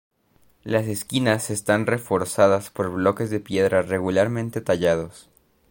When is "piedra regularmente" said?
3.39-4.59